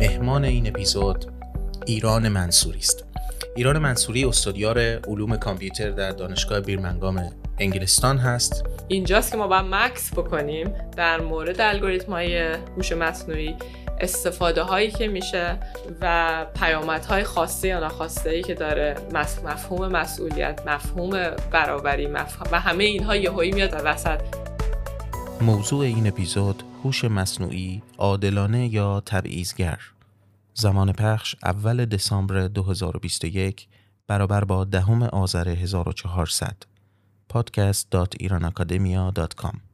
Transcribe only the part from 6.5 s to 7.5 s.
بیرمنگام